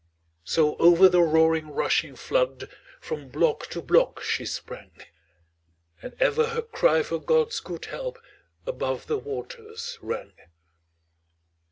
[0.45, 4.89] So over the roaring rushing flood, From block to block she sprang,
[6.01, 8.17] And ever her cry for God's good help
[8.65, 10.33] Above the waters rang.